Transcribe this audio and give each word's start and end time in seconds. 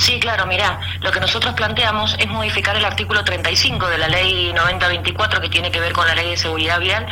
Sí, 0.00 0.18
claro, 0.18 0.46
mira, 0.46 0.80
lo 1.02 1.12
que 1.12 1.20
nosotros 1.20 1.52
planteamos 1.52 2.16
es 2.18 2.26
modificar 2.26 2.74
el 2.74 2.86
artículo 2.86 3.22
35 3.22 3.86
de 3.86 3.98
la 3.98 4.08
ley 4.08 4.50
9024 4.54 5.42
que 5.42 5.50
tiene 5.50 5.70
que 5.70 5.78
ver 5.78 5.92
con 5.92 6.06
la 6.06 6.14
ley 6.14 6.30
de 6.30 6.38
seguridad 6.38 6.80
vial, 6.80 7.06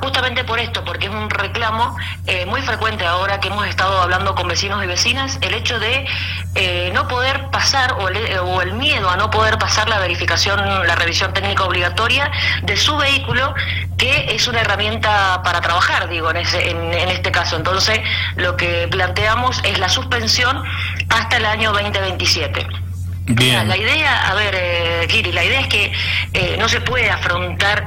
justamente 0.00 0.42
por 0.44 0.58
esto, 0.58 0.82
porque 0.82 1.08
es 1.08 1.12
un 1.12 1.28
reclamo 1.28 1.94
eh, 2.26 2.46
muy 2.46 2.62
frecuente 2.62 3.04
ahora 3.04 3.40
que 3.40 3.48
hemos 3.48 3.66
estado 3.66 4.00
hablando 4.00 4.34
con 4.34 4.48
vecinos 4.48 4.82
y 4.82 4.86
vecinas, 4.86 5.38
el 5.42 5.52
hecho 5.52 5.78
de 5.78 6.06
eh, 6.54 6.90
no 6.94 7.06
poder 7.08 7.50
pasar 7.50 7.92
o 7.98 8.08
el, 8.08 8.38
o 8.38 8.62
el 8.62 8.72
miedo 8.72 9.10
a 9.10 9.18
no 9.18 9.28
poder 9.28 9.58
pasar 9.58 9.90
la 9.90 9.98
verificación, 9.98 10.86
la 10.86 10.94
revisión 10.94 11.34
técnica 11.34 11.64
obligatoria 11.64 12.30
de 12.62 12.74
su 12.78 12.96
vehículo, 12.96 13.54
que 13.98 14.34
es 14.34 14.48
una 14.48 14.62
herramienta 14.62 15.42
para 15.44 15.60
trabajar, 15.60 16.08
digo, 16.08 16.30
en, 16.30 16.38
en 16.38 17.08
este 17.10 17.30
caso. 17.30 17.56
Entonces, 17.56 18.00
lo 18.36 18.56
que 18.56 18.88
planteamos 18.90 19.60
es 19.62 19.78
la 19.78 19.90
suspensión 19.90 20.64
hasta 21.10 21.36
el 21.36 21.44
año 21.46 21.72
2027. 21.72 22.66
Bien. 23.26 23.68
La 23.68 23.76
idea, 23.76 24.28
a 24.28 24.34
ver, 24.34 24.54
eh, 24.58 25.06
Kiri, 25.08 25.30
la 25.30 25.44
idea 25.44 25.60
es 25.60 25.68
que 25.68 25.92
eh, 26.32 26.56
no 26.58 26.68
se 26.68 26.80
puede 26.80 27.10
afrontar 27.10 27.86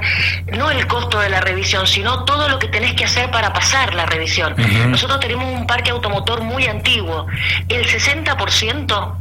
no 0.54 0.72
el 0.72 0.88
costo 0.88 1.20
de 1.20 1.30
la 1.30 1.42
revisión, 1.42 1.86
sino 1.86 2.24
todo 2.24 2.48
lo 2.48 2.60
que 2.60 2.68
tenés 2.70 2.94
que 2.94 3.04
hacer 3.06 3.30
para 3.30 3.52
pasar 3.52 3.94
la 3.94 4.06
revisión. 4.06 4.56
Nosotros 4.90 5.20
tenemos 5.20 5.46
un 5.46 5.68
parque 5.68 5.92
automotor 5.92 6.42
muy 6.42 6.68
antiguo. 6.68 7.28
El 7.68 7.86
60% 7.86 9.16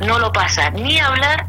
no 0.00 0.18
lo 0.18 0.32
pasa. 0.32 0.70
Ni 0.70 0.98
hablar 0.98 1.46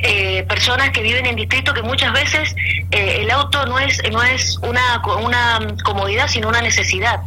eh, 0.00 0.44
personas 0.44 0.90
que 0.90 1.02
viven 1.02 1.26
en 1.26 1.34
distrito 1.34 1.74
que 1.74 1.82
muchas 1.82 2.12
veces 2.12 2.54
eh, 2.92 3.18
el 3.20 3.30
auto 3.32 3.66
no 3.66 3.80
es 3.80 4.00
no 4.12 4.22
es 4.22 4.56
una 4.58 5.02
una 5.20 5.58
comodidad 5.82 6.28
sino 6.28 6.48
una 6.48 6.62
necesidad 6.62 7.20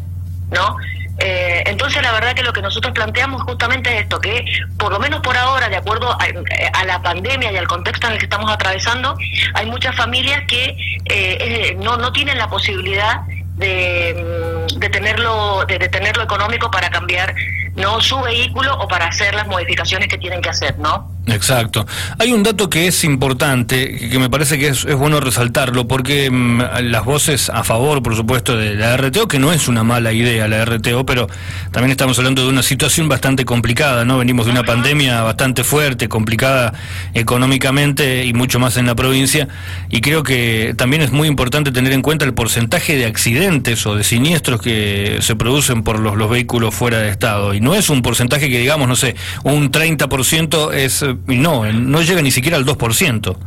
no 0.52 0.78
eh, 1.24 1.64
entonces, 1.68 2.02
la 2.02 2.12
verdad 2.12 2.34
que 2.34 2.42
lo 2.42 2.52
que 2.52 2.62
nosotros 2.62 2.94
planteamos 2.94 3.44
justamente 3.44 3.94
es 3.94 4.02
esto, 4.02 4.20
que 4.20 4.44
por 4.78 4.92
lo 4.92 5.00
menos 5.00 5.22
por 5.22 5.38
ahora, 5.38 5.70
de 5.70 5.76
acuerdo 5.76 6.18
a, 6.20 6.86
la 6.86 7.02
pandemia 7.02 7.52
y 7.52 7.58
al 7.58 7.68
contexto 7.68 8.08
en 8.08 8.14
el 8.14 8.20
que 8.20 8.26
estamos 8.26 8.52
atravesando, 8.52 9.16
hay 9.54 9.68
muchas 9.68 9.96
familias 9.96 10.44
que 10.48 10.76
eh, 11.06 11.76
no, 11.80 11.98
no 11.98 12.12
tienen 12.12 12.38
la 12.38 12.50
posibilidad 12.50 13.22
de, 13.56 14.66
mm, 14.74 14.80
de 14.80 14.90
tenerlo 14.90 15.66
de 15.66 15.78
tenerlo 15.90 16.24
económico 16.24 16.72
para 16.72 16.90
cambiar 16.90 17.36
no 17.76 18.02
su 18.02 18.20
vehículo 18.22 18.74
o 18.80 18.88
para 18.88 19.06
hacer 19.06 19.36
las 19.36 19.48
modificaciones 19.48 20.08
que 20.08 20.18
tienen 20.18 20.42
que 20.42 20.50
hacer, 20.50 20.78
¿no? 20.80 21.11
Exacto. 21.28 21.86
Hay 22.18 22.34
un 22.34 22.42
dato 22.42 22.68
que 22.68 22.88
es 22.88 23.04
importante, 23.04 24.10
que 24.10 24.18
me 24.18 24.30
parece 24.30 24.58
que 24.58 24.70
es, 24.70 24.86
bueno 24.96 25.20
resaltarlo, 25.20 25.88
porque 25.88 26.32
mm, 26.32 26.62
las 26.84 27.06
voces 27.06 27.50
a 27.52 27.64
favor, 27.64 28.02
por 28.02 28.16
supuesto, 28.16 28.58
de 28.58 28.74
la 28.74 28.98
RTO, 28.98 29.28
que 29.28 29.38
no 29.38 29.54
es 29.54 29.68
una 29.68 29.84
mala 29.84 30.14
idea 30.14 30.48
la 30.48 30.66
RTO, 30.66 31.06
pero 31.06 31.28
también 31.72 31.92
estamos 31.92 32.18
hablando 32.18 32.44
de 32.44 32.50
una 32.50 32.64
situación 32.64 33.08
bastante 33.08 33.46
complicada, 33.46 34.04
¿no? 34.04 34.18
Venimos 34.18 34.48
de 34.48 34.52
una 34.52 34.64
pandemia 34.64 35.22
bastante 35.22 35.64
fuerte, 35.64 36.10
complicada 36.10 36.74
económicamente 37.14 38.26
y 38.26 38.34
mucho 38.34 38.60
más 38.60 38.78
en 38.78 38.88
la 38.88 38.96
provincia, 38.96 39.48
y 39.90 40.02
creo 40.02 40.24
que 40.24 40.74
también 40.76 41.04
es 41.04 41.12
muy 41.12 41.28
importante 41.28 41.72
tener 41.72 41.94
en 41.94 42.02
cuenta 42.02 42.26
el 42.26 42.34
porcentaje 42.34 42.96
de 42.96 43.06
accidentes 43.06 43.86
o 43.86 43.96
de 43.96 44.04
siniestros 44.04 44.60
que 44.60 45.20
se 45.22 45.36
producen 45.36 45.84
por 45.84 46.00
los, 46.00 46.18
los 46.18 46.30
vehículos 46.32 46.74
fuera 46.74 46.98
de 46.98 47.10
estado. 47.10 47.54
Y 47.54 47.62
no 47.62 47.76
es 47.76 47.90
un 47.90 48.02
porcentaje 48.02 48.50
que 48.50 48.58
digamos, 48.58 48.88
no 48.88 48.96
sé, 48.96 49.16
un 49.44 49.72
30% 49.72 50.74
es 50.74 51.06
no, 51.28 51.66
no 51.72 52.02
llega 52.02 52.22
ni 52.22 52.32
siquiera 52.32 52.58
al 52.58 52.66
2%. 52.66 53.38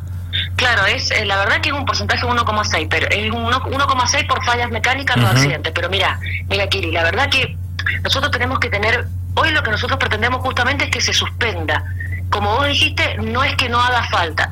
Claro, 0.56 0.86
es 0.86 1.10
eh, 1.10 1.24
la 1.24 1.36
verdad 1.36 1.60
que 1.60 1.70
es 1.70 1.74
un 1.74 1.84
porcentaje 1.84 2.26
1,6, 2.26 2.86
pero 2.88 3.08
es 3.08 3.30
1,6 3.30 4.26
por 4.26 4.44
fallas 4.44 4.70
mecánicas, 4.70 5.16
no 5.16 5.28
accidentes. 5.28 5.72
Pero 5.74 5.88
mira, 5.88 6.18
mira 6.48 6.68
Kiri, 6.68 6.90
la 6.90 7.04
verdad 7.04 7.28
que 7.30 7.56
nosotros 8.02 8.30
tenemos 8.30 8.58
que 8.58 8.68
tener, 8.68 9.06
hoy 9.34 9.50
lo 9.50 9.62
que 9.62 9.70
nosotros 9.70 9.98
pretendemos 9.98 10.40
justamente 10.42 10.84
es 10.84 10.90
que 10.90 11.00
se 11.00 11.12
suspenda. 11.12 11.84
Como 12.30 12.56
vos 12.56 12.66
dijiste, 12.66 13.16
no 13.18 13.44
es 13.44 13.54
que 13.56 13.68
no 13.68 13.80
haga 13.80 14.02
falta. 14.08 14.50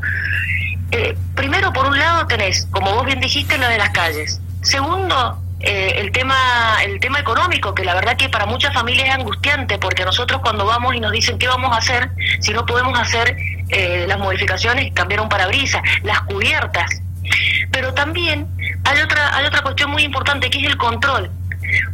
Eh, 0.91 1.17
primero, 1.35 1.73
por 1.73 1.87
un 1.87 1.99
lado 1.99 2.27
tenés, 2.27 2.69
como 2.71 2.95
vos 2.95 3.07
bien 3.07 3.21
dijiste, 3.21 3.59
lo 3.59 3.69
de 3.69 3.79
las 3.79 3.91
calles. 3.91 4.41
Segundo, 4.63 5.42
eh, 5.63 5.95
el 5.97 6.13
tema 6.13 6.37
el 6.85 6.99
tema 7.01 7.21
económico 7.21 7.75
que 7.75 7.85
la 7.85 7.95
verdad 7.95 8.17
que 8.17 8.29
para 8.29 8.47
muchas 8.47 8.75
familias 8.75 9.09
es 9.09 9.15
angustiante 9.15 9.79
porque 9.79 10.05
nosotros 10.05 10.41
cuando 10.43 10.67
vamos 10.67 10.95
y 10.95 11.01
nos 11.01 11.13
dicen 11.13 11.39
qué 11.39 11.47
vamos 11.47 11.73
a 11.73 11.79
hacer 11.79 12.11
si 12.41 12.53
no 12.53 12.67
podemos 12.67 12.99
hacer 12.99 13.37
eh, 13.69 14.05
las 14.09 14.19
modificaciones 14.19 14.93
cambiar 14.93 15.21
un 15.21 15.29
parabrisas 15.29 15.83
las 16.03 16.21
cubiertas 16.23 17.03
pero 17.71 17.95
también 17.95 18.47
hay 18.85 19.01
otra 19.01 19.37
hay 19.37 19.47
otra 19.47 19.63
cuestión 19.63 19.91
muy 19.91 20.03
importante 20.03 20.51
que 20.51 20.59
es 20.59 20.67
el 20.67 20.77
control 20.77 21.31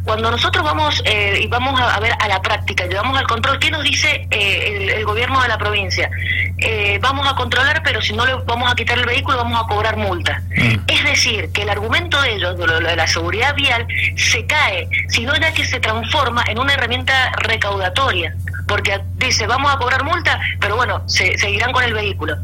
cuando 0.03 0.31
nosotros 0.31 0.63
vamos 0.63 1.01
eh, 1.05 1.39
y 1.43 1.47
vamos 1.47 1.79
a, 1.79 1.99
ver 1.99 2.13
a 2.19 2.27
la 2.27 2.41
práctica, 2.41 2.85
llevamos 2.85 3.17
al 3.17 3.27
control, 3.27 3.59
¿qué 3.59 3.71
nos 3.71 3.83
dice 3.83 4.27
eh, 4.31 4.95
el, 4.97 5.05
gobierno 5.05 5.41
de 5.41 5.47
la 5.47 5.57
provincia? 5.57 6.09
Eh, 6.57 6.99
vamos 7.01 7.27
a 7.27 7.35
controlar, 7.35 7.81
pero 7.83 8.01
si 8.01 8.13
no 8.13 8.25
le 8.25 8.35
vamos 8.45 8.71
a 8.71 8.75
quitar 8.75 8.97
el 8.97 9.05
vehículo, 9.05 9.37
vamos 9.37 9.61
a 9.61 9.67
cobrar 9.67 9.97
multa. 9.97 10.41
Mm. 10.55 10.75
Decir, 11.19 11.51
que 11.51 11.63
el 11.63 11.69
argumento 11.69 12.21
de 12.21 12.35
ellos, 12.35 12.57
de, 12.57 12.65
lo, 12.65 12.79
de 12.79 12.95
la 12.95 13.05
seguridad 13.05 13.53
vial, 13.53 13.85
se 14.15 14.45
cae, 14.45 14.87
sino 15.09 15.35
ya 15.35 15.51
que 15.51 15.65
se 15.65 15.81
transforma 15.81 16.45
en 16.47 16.59
una 16.59 16.73
herramienta 16.73 17.33
recaudatoria 17.39 18.33
porque 18.69 19.01
dice 19.17 19.47
vamos 19.47 19.73
a 19.73 19.77
cobrar 19.77 20.03
multa, 20.03 20.39
pero 20.61 20.75
bueno, 20.77 21.01
se, 21.09 21.37
seguirán 21.37 21.73
con 21.73 21.83
el 21.83 21.93
vehículo. 21.93 22.37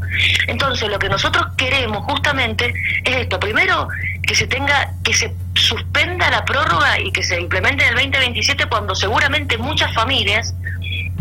Entonces, 0.47 0.89
lo 0.89 0.99
que 0.99 1.07
nosotros 1.07 1.45
queremos 1.55 2.03
justamente 2.03 2.73
es 3.05 3.15
esto. 3.15 3.39
Primero, 3.39 3.87
que 4.25 4.33
se 4.33 4.47
tenga, 4.47 4.91
que 5.03 5.13
se 5.13 5.33
suspenda 5.53 6.29
la 6.31 6.43
prórroga 6.43 6.99
y 6.99 7.11
que 7.11 7.23
se 7.23 7.39
implemente 7.39 7.83
en 7.85 7.89
el 7.91 7.95
2027 7.95 8.65
cuando 8.65 8.95
seguramente 8.95 9.57
muchas 9.57 9.93
familias 9.93 10.53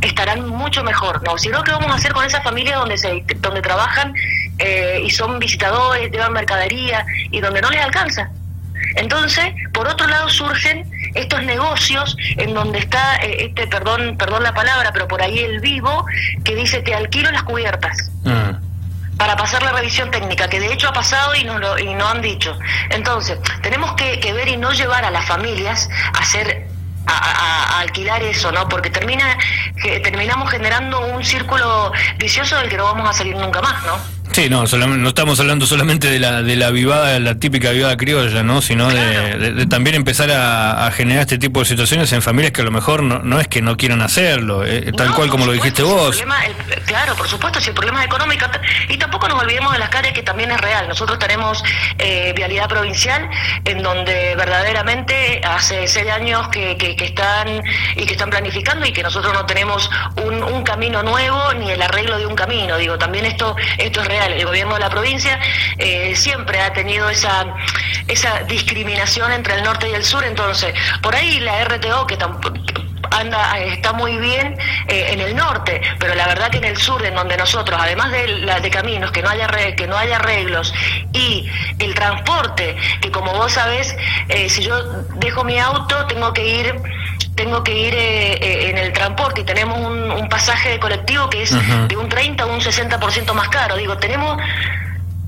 estarán 0.01 0.49
mucho 0.49 0.83
mejor, 0.83 1.23
¿no? 1.23 1.37
Sino 1.39 1.63
que 1.63 1.73
vamos 1.73 1.91
a 1.91 1.95
hacer 1.97 2.13
con 2.13 2.25
esas 2.25 2.43
familias 2.43 2.79
donde 2.79 2.97
se, 2.97 3.25
donde 3.41 3.61
trabajan 3.61 4.15
eh, 4.59 5.03
y 5.05 5.11
son 5.11 5.39
visitadores, 5.39 6.11
llevan 6.11 6.33
mercadería 6.33 7.05
y 7.31 7.41
donde 7.41 7.61
no 7.61 7.71
les 7.71 7.83
alcanza. 7.83 8.31
Entonces, 8.97 9.55
por 9.73 9.89
otro 9.89 10.07
lado 10.07 10.29
surgen 10.29 10.91
estos 11.15 11.43
negocios 11.45 12.17
en 12.37 12.55
donde 12.55 12.79
está 12.79 13.17
eh, 13.17 13.47
este, 13.47 13.67
perdón, 13.67 14.17
perdón 14.17 14.43
la 14.43 14.55
palabra, 14.55 14.91
pero 14.93 15.09
por 15.09 15.23
ahí 15.23 15.39
el 15.39 15.61
vivo 15.61 16.05
que 16.45 16.55
dice 16.55 16.83
te 16.83 16.95
alquilo 16.95 17.31
las 17.31 17.43
cubiertas. 17.45 18.11
Ah 18.27 18.59
para 19.19 19.37
pasar 19.37 19.63
la 19.63 19.73
revisión 19.73 20.11
técnica, 20.11 20.49
que 20.49 20.61
de 20.61 20.73
hecho 20.73 20.89
ha 20.89 20.93
pasado 20.93 21.35
y 21.35 21.45
no 21.45 21.59
lo, 21.59 21.79
y 21.79 21.95
no 21.95 22.09
han 22.09 22.21
dicho. 22.21 22.59
Entonces, 22.91 23.39
tenemos 23.63 23.93
que, 23.95 24.33
ver 24.33 24.49
y 24.49 24.57
no 24.57 24.73
llevar 24.73 25.05
a 25.05 25.11
las 25.11 25.25
familias 25.25 25.89
a 26.15 26.19
hacer 26.19 26.67
a, 27.07 27.81
alquilar 27.81 28.23
eso, 28.23 28.51
¿no? 28.51 28.69
Porque 28.69 28.91
termina 28.91 29.37
que 29.83 30.01
terminamos 30.01 30.51
generando 30.51 31.07
un 31.07 31.25
círculo 31.25 31.93
vicioso 32.19 32.57
del 32.57 32.69
que 32.69 32.77
no 32.77 32.85
vamos 32.85 33.09
a 33.09 33.13
salir 33.13 33.37
nunca 33.37 33.61
más, 33.61 33.85
¿no? 33.85 33.99
Sí, 34.35 34.49
no, 34.51 34.65
no 34.65 35.09
estamos 35.09 35.39
hablando 35.39 35.65
solamente 35.65 36.11
de 36.11 36.19
la, 36.19 36.43
de 36.43 36.57
la 36.57 36.71
vivada, 36.71 37.21
la 37.21 37.37
típica 37.37 37.71
vivada 37.71 37.97
criolla, 37.97 38.43
¿no? 38.43 38.61
Sino 38.63 38.89
de, 38.89 39.65
también 39.71 39.95
empezar 39.95 40.29
a, 40.33 40.91
generar 40.91 41.21
este 41.21 41.39
tipo 41.39 41.61
de 41.61 41.67
situaciones 41.67 42.13
en 42.13 42.21
familias 42.21 42.51
que 42.51 42.63
a 42.63 42.65
lo 42.65 42.73
mejor 42.73 43.05
no, 43.05 43.39
es 43.39 43.47
que 43.47 43.63
no 43.63 43.77
quieran 43.77 44.03
hacerlo, 44.03 44.65
eh, 44.67 44.91
tal 44.97 45.15
cual 45.15 45.29
como 45.29 45.47
lo 45.47 45.53
dijiste 45.53 45.85
vos. 45.85 46.21
claro, 46.85 47.15
por 47.15 47.29
supuesto, 47.29 47.61
si 47.61 47.69
el 47.69 47.77
problema 47.77 48.01
es 48.01 48.07
económico, 48.07 48.45
y 48.89 48.97
tampoco 48.99 49.29
nos 49.29 49.41
olvidemos 49.41 49.73
de 49.73 49.79
las 49.79 49.89
calles 49.91 50.13
que 50.13 50.25
también 50.25 50.51
es 50.51 50.61
real. 50.61 50.89
Nosotros 50.89 51.17
tenemos 51.21 51.63
eh, 51.99 52.33
vialidad 52.35 52.69
provincial 52.69 53.31
en 53.65 53.85
donde 53.85 54.35
verdaderamente 54.35 55.14
hace 55.55 55.87
seis 55.87 56.11
años 56.11 56.49
que, 56.49 56.77
que, 56.77 56.97
están 57.05 57.63
y 57.97 58.07
que 58.07 58.13
están 58.13 58.31
planificando 58.31 58.87
y 58.87 58.93
que 58.93 59.03
nosotros 59.03 59.33
no 59.33 59.47
tenemos 59.47 59.91
un, 60.25 60.65
camino 60.65 61.03
nuevo 61.03 61.53
ni 61.55 61.71
el 61.71 61.83
arreglo 61.83 62.19
de 62.19 62.27
un 62.27 62.35
camino. 62.35 62.79
Digo, 62.79 62.97
también 62.99 63.27
esto, 63.27 63.55
esto 63.77 64.01
es 64.01 64.07
real 64.07 64.33
el 64.33 64.45
gobierno 64.47 64.75
de 64.75 64.81
la 64.81 64.89
provincia 64.89 65.39
eh, 65.79 66.15
siempre 66.17 66.61
ha 66.61 66.73
tenido 66.73 67.11
esa, 67.11 67.55
esa 68.09 68.41
discriminación 68.45 69.31
entre 69.33 69.57
el 69.57 69.63
norte 69.63 69.89
y 69.91 69.95
el 69.95 70.05
sur, 70.05 70.25
entonces 70.25 70.75
por 71.03 71.15
ahí 71.15 71.39
la 71.41 71.65
RTO 71.65 72.07
que 72.07 72.17
anda 73.19 73.59
está 73.59 73.93
muy 73.93 74.17
bien 74.19 74.57
eh, 74.89 75.07
en 75.11 75.21
el 75.21 75.37
norte, 75.37 75.81
pero 75.99 76.15
la 76.15 76.27
verdad 76.27 76.51
que 76.51 76.59
en 76.59 76.65
el 76.65 76.77
sur, 76.77 77.05
en 77.05 77.15
donde 77.15 77.37
nosotros, 77.37 77.79
además 77.81 78.13
de, 78.13 78.29
la, 78.29 78.61
de 78.61 78.71
caminos, 78.71 79.11
que 79.13 79.23
no 79.23 79.31
haya 79.31 79.49
que 79.77 79.87
no 79.87 79.97
haya 79.97 80.17
arreglos 80.17 80.75
y 81.13 81.49
el 81.79 81.95
transporte, 81.95 82.77
que 83.01 83.11
como 83.11 83.33
vos 83.33 83.53
sabés, 83.53 83.95
eh, 84.29 84.49
si 84.49 84.63
yo 84.63 84.83
dejo 85.17 85.45
mi 85.45 85.59
auto, 85.59 86.07
tengo 86.07 86.33
que 86.33 86.47
ir 86.47 86.75
tengo 87.35 87.65
que 87.65 87.89
ir 87.89 87.95
eh, 87.95 88.33
eh, 88.35 88.71
en 88.71 88.79
el 88.79 88.93
transporte 88.93 89.41
y 89.41 89.45
tenemos 89.45 89.79
un, 89.79 90.05
pasaje 90.29 90.71
de 90.71 90.81
colectivo 90.81 91.31
que 91.31 91.43
es 91.43 91.55
de 91.89 91.97
un 91.97 92.09
30 92.09 92.45
o 92.45 92.53
un 92.53 92.61
60% 92.61 93.33
más 93.35 93.49
caro. 93.51 93.77
Digo, 93.77 93.97
tenemos 93.99 94.37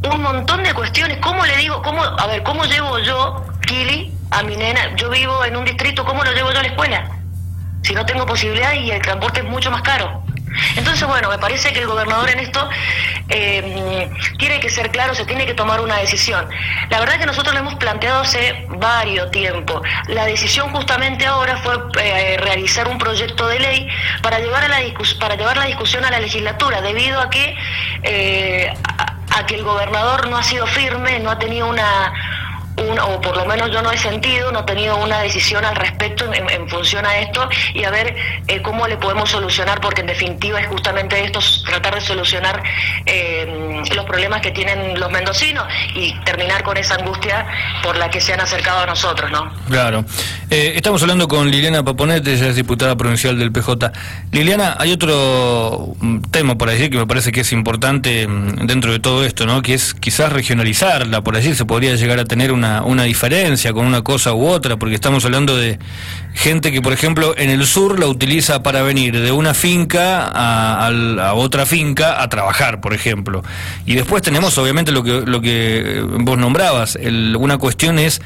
un 0.02 0.22
montón 0.22 0.64
de 0.64 0.74
cuestiones. 0.74 1.18
¿Cómo 1.18 1.44
le 1.44 1.56
digo, 1.58 1.80
cómo, 1.82 2.02
a 2.02 2.26
ver, 2.26 2.42
cómo 2.42 2.64
llevo 2.64 2.98
yo, 2.98 3.44
Kili, 3.66 4.12
a 4.30 4.42
mi 4.42 4.56
nena? 4.56 4.96
Yo 4.96 5.08
vivo 5.10 5.44
en 5.44 5.56
un 5.56 5.64
distrito, 5.64 6.04
¿cómo 6.04 6.24
lo 6.24 6.32
llevo 6.32 6.50
yo 6.50 6.58
a 6.58 6.62
la 6.62 6.68
escuela? 6.68 7.08
Si 7.86 7.94
no 7.94 8.04
tengo 8.04 8.26
posibilidad 8.26 8.72
y 8.74 8.90
el 8.90 9.00
transporte 9.00 9.40
es 9.40 9.46
mucho 9.46 9.70
más 9.70 9.82
caro. 9.82 10.24
Entonces, 10.74 11.06
bueno, 11.06 11.28
me 11.28 11.38
parece 11.38 11.72
que 11.72 11.78
el 11.78 11.86
gobernador 11.86 12.30
en 12.30 12.40
esto 12.40 12.68
eh, 13.28 14.10
tiene 14.38 14.58
que 14.58 14.70
ser 14.70 14.90
claro, 14.90 15.14
se 15.14 15.24
tiene 15.24 15.46
que 15.46 15.54
tomar 15.54 15.80
una 15.80 15.98
decisión. 15.98 16.48
La 16.90 16.98
verdad 16.98 17.20
que 17.20 17.26
nosotros 17.26 17.54
lo 17.54 17.60
hemos 17.60 17.76
planteado 17.76 18.22
hace 18.22 18.66
varios 18.70 19.30
tiempo. 19.30 19.82
La 20.08 20.24
decisión 20.24 20.72
justamente 20.72 21.26
ahora 21.26 21.58
fue 21.58 21.76
eh, 22.02 22.38
realizar 22.38 22.88
un 22.88 22.98
proyecto 22.98 23.46
de 23.46 23.60
ley 23.60 23.88
para 24.20 24.40
llevar, 24.40 24.64
a 24.64 24.68
la 24.68 24.78
para 25.20 25.36
llevar 25.36 25.56
la 25.56 25.66
discusión 25.66 26.04
a 26.04 26.10
la 26.10 26.18
legislatura, 26.18 26.80
debido 26.80 27.20
a 27.20 27.30
que, 27.30 27.56
eh, 28.02 28.74
a 29.30 29.46
que 29.46 29.54
el 29.54 29.62
gobernador 29.62 30.28
no 30.28 30.38
ha 30.38 30.42
sido 30.42 30.66
firme, 30.66 31.20
no 31.20 31.30
ha 31.30 31.38
tenido 31.38 31.68
una 31.68 32.12
o 32.76 33.20
por 33.20 33.36
lo 33.36 33.46
menos 33.46 33.70
yo 33.70 33.82
no 33.82 33.90
he 33.90 33.98
sentido, 33.98 34.52
no 34.52 34.60
he 34.60 34.64
tenido 34.64 34.96
una 34.96 35.20
decisión 35.20 35.64
al 35.64 35.76
respecto 35.76 36.30
en, 36.32 36.68
función 36.68 37.06
a 37.06 37.18
esto 37.18 37.48
y 37.74 37.84
a 37.84 37.90
ver 37.90 38.14
eh, 38.48 38.60
cómo 38.60 38.86
le 38.86 38.96
podemos 38.96 39.30
solucionar, 39.30 39.80
porque 39.80 40.00
en 40.00 40.08
definitiva 40.08 40.60
es 40.60 40.66
justamente 40.66 41.22
esto, 41.24 41.40
tratar 41.64 41.94
de 41.94 42.00
solucionar 42.00 42.62
eh, 43.06 43.82
los 43.94 44.04
problemas 44.04 44.40
que 44.40 44.50
tienen 44.50 44.98
los 44.98 45.10
mendocinos 45.10 45.64
y 45.94 46.12
terminar 46.24 46.62
con 46.62 46.76
esa 46.76 46.96
angustia 46.96 47.46
por 47.82 47.96
la 47.96 48.10
que 48.10 48.20
se 48.20 48.32
han 48.32 48.40
acercado 48.40 48.80
a 48.80 48.86
nosotros, 48.86 49.30
¿no? 49.30 49.52
Claro. 49.68 50.04
Eh, 50.50 50.72
estamos 50.76 51.00
hablando 51.02 51.28
con 51.28 51.50
Liliana 51.50 51.84
Paponete, 51.84 52.34
ella 52.34 52.48
es 52.48 52.56
diputada 52.56 52.96
provincial 52.96 53.38
del 53.38 53.52
PJ. 53.52 53.92
Liliana, 54.32 54.76
hay 54.78 54.92
otro 54.92 55.94
mm, 56.00 56.20
tema 56.30 56.58
por 56.58 56.70
decir 56.70 56.90
que 56.90 56.98
me 56.98 57.06
parece 57.06 57.32
que 57.32 57.40
es 57.40 57.52
importante 57.52 58.26
mm, 58.26 58.66
dentro 58.66 58.92
de 58.92 58.98
todo 58.98 59.24
esto, 59.24 59.46
¿no? 59.46 59.62
Que 59.62 59.74
es 59.74 59.94
quizás 59.94 60.32
regionalizarla, 60.32 61.22
por 61.22 61.36
decir, 61.36 61.56
se 61.56 61.64
podría 61.64 61.94
llegar 61.94 62.18
a 62.18 62.24
tener 62.24 62.52
una 62.52 62.65
una, 62.84 63.04
diferencia 63.04 63.72
con 63.72 63.86
una 63.86 64.02
cosa 64.02 64.34
u 64.34 64.46
otra, 64.46 64.76
porque 64.76 64.94
estamos 64.94 65.24
hablando 65.24 65.56
de 65.56 65.78
gente 66.34 66.72
que, 66.72 66.82
por 66.82 66.92
ejemplo, 66.92 67.34
en 67.36 67.50
el 67.50 67.66
sur 67.66 67.98
la 67.98 68.06
utiliza 68.06 68.62
para 68.62 68.82
venir 68.82 69.20
de 69.20 69.32
una 69.32 69.54
finca 69.54 70.30
a, 70.32 71.34
otra 71.34 71.66
finca 71.66 72.22
a 72.22 72.28
trabajar, 72.28 72.80
por 72.80 72.94
ejemplo. 72.94 73.42
Y 73.84 73.94
después 73.94 74.22
tenemos, 74.22 74.56
obviamente, 74.58 74.92
lo 74.92 75.02
que, 75.02 75.22
lo 75.24 75.40
que 75.40 76.02
vos 76.20 76.38
nombrabas, 76.38 76.98
una 77.38 77.58
cuestión 77.58 77.98
es 77.98 78.20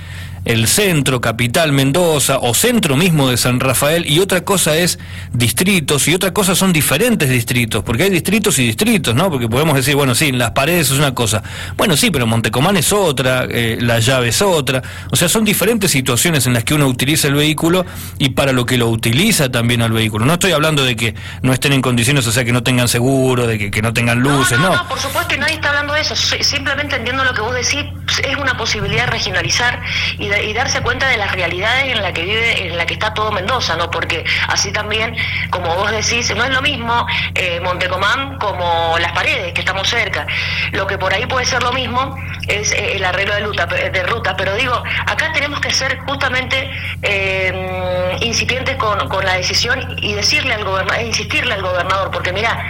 el 0.44 0.66
centro, 0.66 1.20
capital 1.20 1.72
Mendoza 1.72 2.38
o 2.38 2.54
centro 2.54 2.96
mismo 2.96 3.28
de 3.28 3.36
San 3.36 3.60
Rafael 3.60 4.10
y 4.10 4.20
otra 4.20 4.44
cosa 4.44 4.76
es 4.76 4.98
distritos 5.32 6.08
y 6.08 6.14
otra 6.14 6.32
cosa 6.32 6.54
son 6.54 6.72
diferentes 6.72 7.28
distritos, 7.28 7.84
porque 7.84 8.04
hay 8.04 8.10
distritos 8.10 8.58
y 8.58 8.66
distritos, 8.66 9.14
¿no? 9.14 9.30
Porque 9.30 9.48
podemos 9.48 9.76
decir, 9.76 9.94
bueno, 9.94 10.14
sí, 10.14 10.32
las 10.32 10.52
paredes 10.52 10.90
es 10.90 10.98
una 10.98 11.14
cosa. 11.14 11.42
Bueno, 11.76 11.96
sí, 11.96 12.10
pero 12.10 12.26
Montecomán 12.26 12.76
es 12.76 12.92
otra, 12.92 13.46
eh, 13.48 13.78
la 13.80 13.98
llave 14.00 14.28
es 14.28 14.40
otra. 14.42 14.82
O 15.10 15.16
sea, 15.16 15.28
son 15.28 15.44
diferentes 15.44 15.90
situaciones 15.90 16.46
en 16.46 16.54
las 16.54 16.64
que 16.64 16.74
uno 16.74 16.86
utiliza 16.86 17.28
el 17.28 17.34
vehículo 17.34 17.84
y 18.18 18.30
para 18.30 18.52
lo 18.52 18.66
que 18.66 18.78
lo 18.78 18.88
utiliza 18.88 19.50
también 19.50 19.82
al 19.82 19.92
vehículo. 19.92 20.24
No 20.24 20.34
estoy 20.34 20.52
hablando 20.52 20.84
de 20.84 20.96
que 20.96 21.14
no 21.42 21.52
estén 21.52 21.72
en 21.72 21.82
condiciones, 21.82 22.26
o 22.26 22.32
sea, 22.32 22.44
que 22.44 22.52
no 22.52 22.62
tengan 22.62 22.88
seguro, 22.88 23.46
de 23.46 23.70
que, 23.70 23.82
no 23.82 23.92
tengan 23.92 24.20
luces, 24.20 24.58
no, 24.58 24.70
no. 24.70 24.76
No, 24.76 24.88
por 24.88 24.98
supuesto, 24.98 25.34
y 25.34 25.38
nadie 25.38 25.54
está 25.54 25.68
hablando 25.68 25.94
de 25.94 26.00
eso. 26.00 26.14
Simplemente 26.16 26.96
entiendo 26.96 27.24
lo 27.24 27.34
que 27.34 27.40
vos 27.40 27.54
decís, 27.54 27.84
es 28.18 28.36
una 28.36 28.56
posibilidad 28.56 29.04
de 29.04 29.12
regionalizar 29.12 29.80
y 30.18 30.52
darse 30.52 30.80
cuenta 30.80 31.08
de 31.08 31.16
las 31.16 31.32
realidades 31.32 31.84
en 31.84 32.02
la 32.02 32.12
que 32.12 32.22
vive, 32.22 32.66
en 32.66 32.76
la 32.76 32.86
que 32.86 32.94
está 32.94 33.14
todo 33.14 33.30
Mendoza, 33.30 33.76
¿no? 33.76 33.90
Porque 33.90 34.24
así 34.48 34.72
también, 34.72 35.16
como 35.50 35.74
vos 35.76 35.90
decís, 35.90 36.34
no 36.34 36.44
es 36.44 36.50
lo 36.50 36.62
mismo 36.62 37.06
eh, 37.34 37.60
Montecomán 37.60 38.38
como 38.38 38.96
Las 38.98 39.12
Paredes, 39.12 39.52
que 39.52 39.60
estamos 39.60 39.88
cerca. 39.88 40.26
Lo 40.72 40.86
que 40.86 40.98
por 40.98 41.12
ahí 41.12 41.26
puede 41.26 41.46
ser 41.46 41.62
lo 41.62 41.72
mismo 41.72 42.16
es 42.48 42.72
eh, 42.72 42.96
el 42.96 43.04
arreglo 43.04 43.34
de, 43.34 43.40
ruta, 43.40 43.66
de 43.66 44.02
ruta, 44.04 44.36
pero 44.36 44.54
digo, 44.56 44.82
acá 45.06 45.32
tenemos 45.32 45.60
que 45.60 45.70
ser 45.70 45.98
justamente 46.00 46.70
eh, 47.02 48.16
incipientes 48.20 48.76
con, 48.76 49.08
con 49.08 49.24
la 49.24 49.34
decisión 49.34 49.96
y 50.00 50.14
decirle 50.14 50.54
al 50.54 50.64
gobernador, 50.64 51.04
insistirle 51.04 51.54
al 51.54 51.62
gobernador, 51.62 52.10
porque 52.10 52.32
mira, 52.32 52.64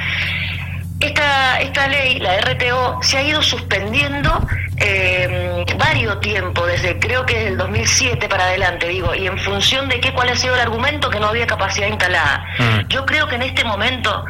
esta, 1.00 1.60
esta 1.60 1.88
ley, 1.88 2.19
la 2.19 2.38
RTO, 2.40 2.98
se 3.02 3.19
ha 3.19 3.22
ido 3.22 3.42
suspendiendo 3.42 4.46
eh, 4.80 5.64
varios 5.76 6.20
tiempos, 6.20 6.66
desde 6.66 6.98
creo 6.98 7.26
que 7.26 7.48
el 7.48 7.56
2007 7.56 8.28
para 8.28 8.44
adelante, 8.44 8.88
digo, 8.88 9.14
y 9.14 9.26
en 9.26 9.38
función 9.38 9.88
de 9.88 10.00
qué, 10.00 10.12
cuál 10.12 10.30
ha 10.30 10.36
sido 10.36 10.54
el 10.54 10.60
argumento 10.60 11.10
que 11.10 11.20
no 11.20 11.28
había 11.28 11.46
capacidad 11.46 11.86
instalada. 11.86 12.44
Mm. 12.58 12.88
Yo 12.88 13.04
creo 13.04 13.28
que 13.28 13.36
en 13.36 13.42
este 13.42 13.62
momento 13.64 14.24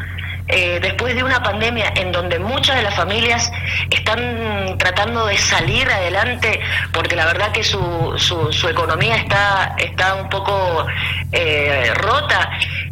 eh, 0.53 0.81
después 0.83 1.15
de 1.15 1.23
una 1.23 1.41
pandemia 1.41 1.93
en 1.95 2.11
donde 2.11 2.41
muchas 2.41 2.75
de 2.75 2.83
las 2.83 2.97
familias 2.97 3.53
están 3.89 4.77
tratando 4.79 5.27
de 5.27 5.39
salir 5.39 5.89
adelante 5.89 6.59
porque 6.93 7.15
la 7.15 7.25
verdad 7.27 7.53
que 7.53 7.63
su, 7.63 8.15
su, 8.19 8.69
economía 8.69 9.15
está, 9.15 9.77
está 9.79 10.17
un 10.17 10.29
poco 10.29 10.87
eh, 11.31 11.93
rota, 11.95 12.51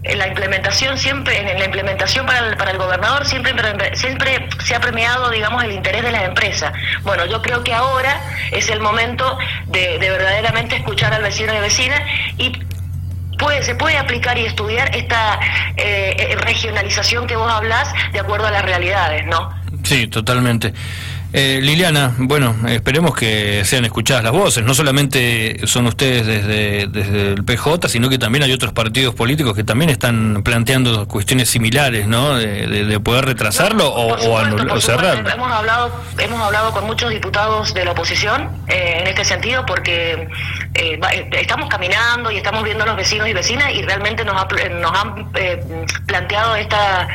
en 0.09 0.19
la 0.19 0.27
implementación 0.27 0.99
siempre, 0.99 1.39
en 1.39 1.59
la 1.59 1.65
implementación 1.65 2.27
para 2.27 2.39
el, 2.41 2.57
para 2.57 2.73
el 2.73 2.79
gobernador 2.79 3.27
siempre, 3.27 3.53
siempre 3.95 4.49
se 4.65 4.75
ha 4.75 4.81
premiado, 4.81 5.31
digamos, 5.31 5.63
el 5.63 5.73
interés 5.73 6.03
de 6.03 6.11
las 6.11 6.23
empresas. 6.23 6.73
Bueno, 7.03 7.27
yo 7.27 7.41
creo 7.43 7.63
que 7.63 7.75
ahora 7.75 8.21
es 8.51 8.69
el 8.71 8.81
momento 8.81 9.39
de, 9.67 9.99
de 9.99 10.11
verdaderamente 10.11 10.77
escuchar 10.77 11.13
al 11.13 11.23
vecino 11.23 11.55
y 11.55 11.61
vecina 11.61 12.03
y 12.39 12.53
puede, 13.39 13.63
se 13.63 13.75
puede 13.75 13.97
aplicar 13.97 14.37
y 14.37 14.47
estudiar 14.47 14.95
esta 14.95 15.39
eh, 15.77 16.17
eh, 16.19 16.37
regionalización 16.37 17.27
que 17.27 17.37
vos 17.37 17.51
hablás 17.51 17.93
de 18.13 18.21
acuerdo 18.21 18.47
a 18.47 18.51
las 18.51 18.65
realidades, 18.65 19.25
¿no? 19.27 19.58
Sí, 19.89 20.07
totalmente. 20.07 20.75
Eh, 21.33 21.61
Liliana, 21.63 22.15
bueno, 22.19 22.55
esperemos 22.69 23.15
que 23.15 23.63
sean 23.65 23.85
escuchadas 23.85 24.23
las 24.23 24.33
voces. 24.33 24.65
No 24.65 24.75
solamente 24.75 25.67
son 25.67 25.87
ustedes 25.87 26.27
desde, 26.27 26.87
desde 26.87 27.33
el 27.33 27.45
PJ, 27.45 27.89
sino 27.89 28.09
que 28.09 28.19
también 28.19 28.45
hay 28.45 28.53
otros 28.53 28.73
partidos 28.73 29.15
políticos 29.15 29.55
que 29.55 29.65
también 29.65 29.91
están 29.91 30.43
planteando 30.43 31.07
cuestiones 31.07 31.51
similares, 31.51 32.07
¿no? 32.07 32.37
De, 32.37 32.99
poder 33.01 33.27
retrasarlo 33.27 33.89
o, 33.89 34.15
o, 34.15 34.81
cerrarlo. 34.81 35.31
Hemos 35.31 35.53
hablado, 35.53 36.03
hemos 36.19 36.41
hablado 36.41 36.73
con 36.73 36.85
muchos 36.85 37.11
diputados 37.11 37.73
de 37.73 37.85
la 37.85 37.93
oposición 37.93 38.51
en 38.67 39.07
este 39.07 39.25
sentido 39.25 39.65
porque 39.65 40.29
eh, 40.79 41.01
eh, 41.13 41.29
estamos 41.33 41.69
caminando 41.69 42.31
y 42.31 42.37
estamos 42.37 42.63
viendo 42.63 42.85
a 42.85 42.87
los 42.87 42.97
vecinos 42.97 43.29
y 43.29 43.33
vecinas 43.33 43.73
y 43.75 43.83
realmente 43.83 44.25
nos, 44.25 44.35
nos 44.81 44.93
han 44.93 45.29
eh, 45.35 45.61
planteado 46.07 46.55
esta, 46.55 47.09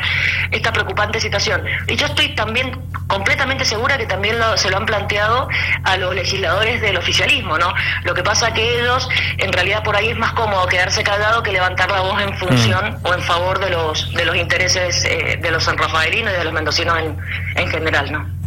esta 0.51 0.74
preocupante 0.74 1.18
situación. 1.21 1.63
Y 1.88 1.95
yo 1.95 2.07
estoy 2.07 2.36
también 2.36 2.77
completamente 3.07 3.63
segura 3.63 3.98
que 3.98 4.06
también 4.06 4.36
se 4.56 4.69
lo 4.69 4.77
han 4.77 4.86
planteado 4.86 5.48
a 5.86 5.95
los 5.95 6.13
legisladores 6.13 6.81
del 6.81 6.98
oficialismo, 6.98 7.57
¿no? 7.57 7.74
Lo 8.04 8.13
que 8.13 8.24
pasa 8.24 8.54
que 8.54 8.81
ellos, 8.81 9.07
en 9.38 9.54
realidad 9.54 9.81
por 9.81 9.95
ahí 9.95 10.10
es 10.10 10.18
más 10.18 10.33
cómodo 10.33 10.68
quedarse 10.68 11.01
callado 11.01 11.42
que 11.42 11.54
levantar 11.54 11.89
la 11.89 12.01
voz 12.01 12.21
en 12.21 12.38
función 12.38 12.92
mm. 13.01 13.06
o 13.07 13.13
en 13.13 13.21
favor 13.21 13.60
de 13.60 13.69
los, 13.69 14.13
de 14.13 14.25
los 14.25 14.36
intereses 14.36 15.04
de 15.04 15.51
los 15.51 15.63
sanrafaelinos 15.63 16.33
y 16.33 16.38
de 16.38 16.44
los 16.44 16.54
mendocinos 16.54 16.98
en, 16.98 17.18
en 17.56 17.69
general, 17.69 18.12
¿no? 18.12 18.33